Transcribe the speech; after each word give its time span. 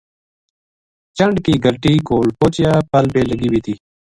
چنڈ 1.17 1.35
کی 1.45 1.53
گٹی 1.63 1.93
کول 2.07 2.27
پوہچیا 2.39 2.71
پل 2.91 3.05
بے 3.13 3.21
لگی 3.29 3.47
وی 3.51 3.59
تھی 3.65 3.75